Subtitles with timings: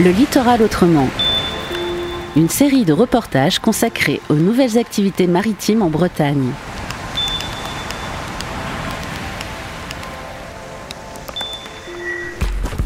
[0.00, 1.08] Le littoral autrement.
[2.36, 6.52] Une série de reportages consacrés aux nouvelles activités maritimes en Bretagne.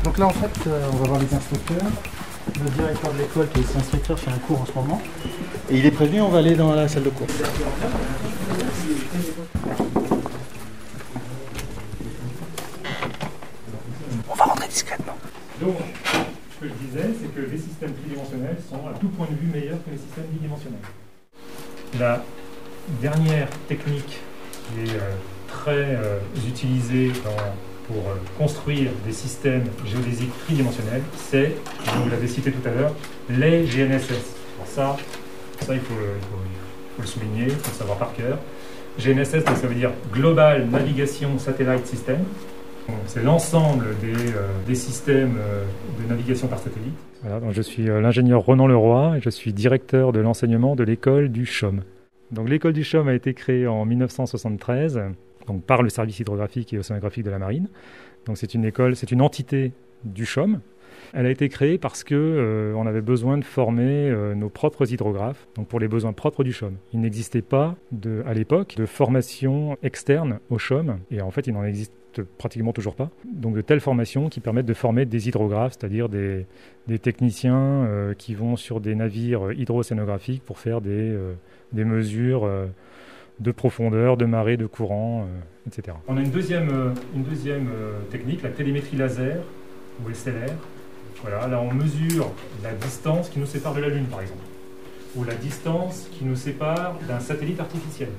[0.05, 1.91] Donc là en fait euh, on va voir les instructeurs.
[2.65, 5.03] Le directeur de l'école qui est instructeur fait un cours en ce moment.
[5.69, 7.27] Et il est prévenu, on va aller dans la salle de cours.
[14.31, 15.19] On va rentrer discrètement.
[15.61, 15.77] Donc,
[16.63, 19.79] que je disais, c'est que les systèmes tridimensionnels sont à tout point de vue meilleurs
[19.85, 20.79] que les systèmes bidimensionnels.
[21.99, 22.23] La
[23.01, 24.19] dernière technique
[24.75, 25.15] qui est euh,
[25.49, 27.11] très euh, utilisée
[27.87, 31.53] pour euh, construire des systèmes géodésiques tridimensionnels, c'est,
[31.97, 32.95] vous l'avez cité tout à l'heure,
[33.29, 34.11] les GNSS.
[34.57, 34.97] Alors ça,
[35.61, 38.13] ça il faut le, il faut- il faut le souligner, il faut le savoir par
[38.15, 38.39] cœur.
[38.99, 42.19] GNSS, donc ça veut dire Global Navigation Satellite System.
[43.07, 45.65] C'est l'ensemble des, euh, systèmes euh,
[46.03, 46.95] de navigation par satellite.
[47.51, 51.47] Je suis euh, l'ingénieur Ronan Leroy et je suis directeur de l'enseignement de l'école du
[51.47, 51.83] CHOM.
[52.47, 55.01] L'école du CHOM a été créée en 1973
[55.47, 57.69] donc par le service hydrographique et océanographique de la marine.
[58.35, 59.73] C'est une école, c'est une entité
[60.05, 60.61] du CHOM.
[61.13, 65.47] Elle a été créée parce que euh, on avait besoin de former nos propres hydrographes,
[65.57, 66.77] donc pour les besoins propres du CHOM.
[66.95, 67.75] Il n'existait pas
[68.25, 72.95] à l'époque de formation externe au CHOM, et en fait il n'en existe pratiquement toujours
[72.95, 73.11] pas.
[73.25, 76.47] Donc de telles formations qui permettent de former des hydrographes, c'est-à-dire des,
[77.01, 81.35] techniciens euh, qui vont sur des navires hydro-océanographiques pour faire des, euh,
[81.73, 82.67] mesures euh,
[83.41, 85.27] de profondeur, de marée, de courant,
[85.67, 85.97] etc.
[86.07, 86.69] On a une deuxième,
[87.15, 87.25] une
[88.11, 89.39] technique, la télémétrie laser
[90.01, 90.55] ou SLR.
[91.23, 92.31] Voilà, là on mesure
[92.63, 94.43] la distance qui nous sépare de la Lune par exemple,
[95.17, 98.11] ou la distance qui nous sépare d'un satellite artificiel.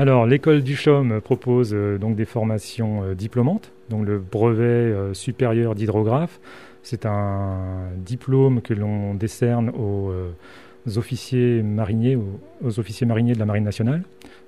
[0.00, 5.12] Alors, l'école du CHOM propose euh, donc des formations euh, diplômantes, donc le brevet euh,
[5.12, 6.38] supérieur d'hydrographe.
[6.84, 10.12] C'est un diplôme que l'on décerne aux,
[10.96, 14.02] officiers mariniers ou aux officiers mariniers de la Marine nationale,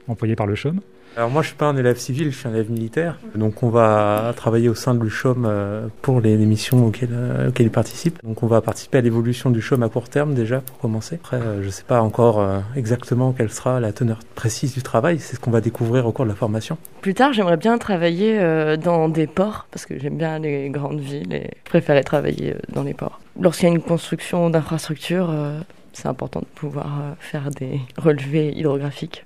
[0.09, 0.81] employés par le CHOM.
[1.17, 3.19] Alors moi je suis pas un élève civil, je suis un élève militaire.
[3.35, 7.73] Donc on va travailler au sein de l'UCHOM pour les, missions auxquelles, euh, auxquelles il
[7.73, 8.23] participe.
[8.23, 11.17] Donc on va participer à l'évolution du CHOM à court terme déjà pour commencer.
[11.17, 15.19] Après euh, je sais pas encore euh, exactement quelle sera la teneur précise du travail,
[15.19, 16.79] c'est ce qu'on va découvrir au cours de la formation.
[17.01, 18.39] Plus tard, j'aimerais bien travailler
[18.77, 22.83] dans des ports, parce que j'aime bien les grandes villes et je préférais travailler dans
[22.83, 23.21] les ports.
[23.41, 25.33] Lorsqu'il y a une construction d'infrastructures,
[25.93, 29.25] c'est important de pouvoir euh, faire des relevés hydrographiques.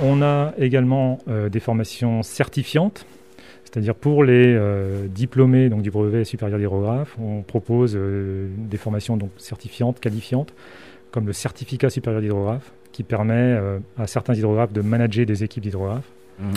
[0.00, 3.06] On a également euh, des formations certifiantes,
[3.64, 9.30] c'est-à-dire pour les euh, diplômés donc, du brevet supérieur d'hydrographe, on propose des formations donc,
[9.36, 10.52] certifiantes, qualifiantes,
[11.12, 13.58] comme le certificat supérieur d'hydrographe, qui permet
[13.96, 16.10] à certains hydrographes de manager des équipes d'hydrographes.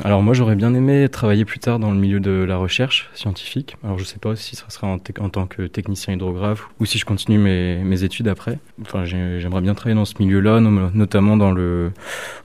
[0.04, 3.76] Alors moi j'aurais bien aimé travailler plus tard dans le milieu de la recherche scientifique.
[3.84, 4.98] Alors je sais pas si ça sera en,
[5.30, 8.58] tant que technicien hydrographe ou si je continue mes, mes études après.
[8.82, 11.92] Enfin j'ai- j'aimerais bien travailler dans ce milieu-là, notamment dans le,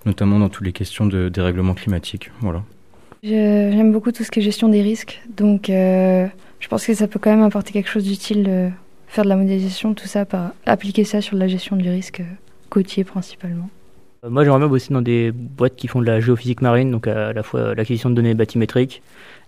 [0.04, 2.30] notamment dans toutes les questions de dérèglement climatique.
[2.40, 2.62] Voilà.
[3.22, 6.26] J'aime beaucoup tout ce qui est gestion des risques, donc euh,
[6.58, 8.68] je pense que ça peut quand même apporter quelque chose d'utile de
[9.08, 10.24] faire de la modélisation, tout ça,
[10.66, 12.24] appliquer ça sur la gestion du risque euh,
[12.70, 13.68] côtier principalement.
[14.24, 17.06] Euh, Moi, j'aimerais bien bosser dans des boîtes qui font de la géophysique marine, donc
[17.06, 19.02] à la fois l'acquisition de données bathymétriques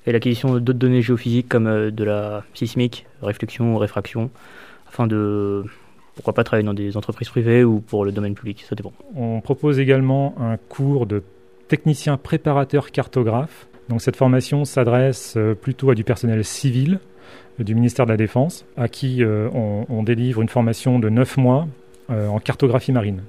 [0.07, 4.31] et l'acquisition d'autres données géophysiques comme euh, de la sismique, réflexion, réfraction,
[4.89, 5.65] afin de,
[6.15, 8.93] pourquoi pas, travailler dans des entreprises privées ou pour le domaine public, ça dépend.
[9.17, 11.23] On propose également un cours de
[11.69, 13.67] technicien préparateur cartographe.
[13.89, 17.01] Donc cette formation s'adresse euh, plutôt à du personnel civil
[17.61, 21.09] euh, du ministère de la Défense, à qui euh, on, on délivre une formation de
[21.09, 21.67] 9 mois
[22.11, 23.23] euh, en cartographie marine.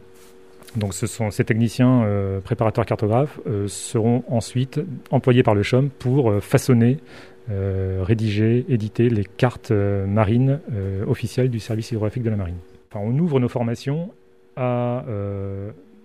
[0.75, 4.79] Donc ces techniciens euh, préparateurs cartographes euh, seront ensuite
[5.11, 6.97] employés par le CHOM pour euh, façonner,
[7.49, 10.61] rédiger, éditer les cartes marines
[11.05, 12.55] officielles du service hydrographique de la marine.
[12.95, 14.13] On ouvre nos formations
[14.55, 15.03] à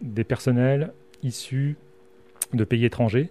[0.03, 1.77] des personnels issus
[2.55, 3.31] de pays étrangers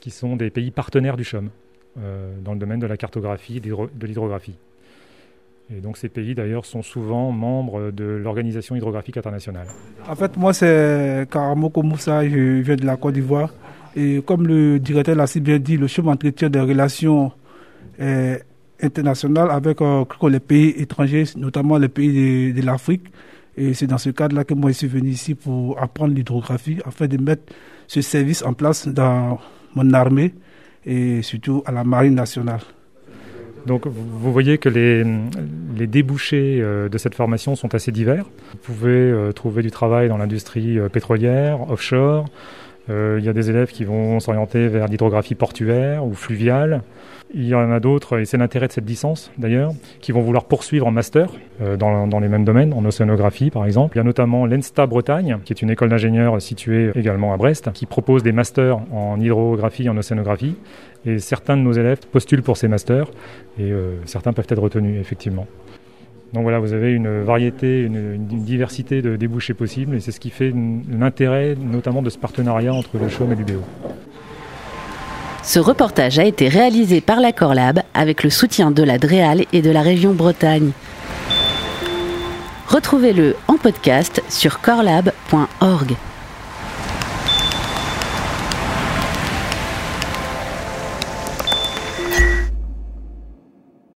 [0.00, 1.50] qui sont des pays partenaires du CHOM
[1.94, 4.56] dans le domaine de la cartographie et de l'hydrographie.
[5.74, 9.66] Et donc ces pays d'ailleurs sont souvent membres de l'Organisation hydrographique internationale.
[10.08, 13.52] En fait, moi, c'est Karamoko Moussa, je viens de la Côte d'Ivoire.
[13.96, 17.32] Et comme le directeur l'a si bien dit, le chemin entretient des relations
[18.00, 18.36] euh,
[18.80, 23.06] internationales avec euh, les pays étrangers, notamment les pays de l'Afrique.
[23.56, 27.06] Et c'est dans ce cadre-là que moi, je suis venu ici pour apprendre l'hydrographie, afin
[27.06, 27.54] de mettre
[27.88, 29.38] ce service en place dans
[29.74, 30.34] mon armée
[30.84, 32.60] et surtout à la marine nationale.
[33.66, 35.04] Donc vous voyez que les,
[35.76, 38.24] les débouchés euh, de cette formation sont assez divers.
[38.52, 42.26] Vous pouvez euh, trouver du travail dans l'industrie euh, pétrolière, offshore,
[42.88, 46.82] il y a des élèves qui vont s'orienter vers l'hydrographie portuaire ou fluviale.
[47.34, 50.44] Il y en a d'autres, et c'est l'intérêt de cette licence d'ailleurs, qui vont vouloir
[50.44, 51.28] poursuivre en master
[51.76, 53.96] dans, dans, les mêmes domaines, en océanographie par exemple.
[53.96, 57.72] Il y a notamment l'ENSTA Bretagne, qui est une école d'ingénieurs située également à Brest,
[57.72, 60.54] qui propose des masters en hydrographie et en océanographie.
[61.04, 63.10] Et certains de nos élèves postulent pour ces masters,
[63.58, 63.72] et
[64.04, 65.46] certains peuvent être retenus effectivement.
[66.32, 70.30] Donc voilà, vous avez une variété, une, diversité de débouchés possibles et c'est ce qui
[70.30, 70.52] fait
[70.90, 73.62] l'intérêt notamment de ce partenariat entre le CHOM et l'UBO.
[75.42, 79.62] Ce reportage a été réalisé par la Corlab avec le soutien de la DREAL et
[79.62, 80.72] de la région Bretagne.
[82.66, 85.94] Retrouvez-le en podcast sur corlab.org.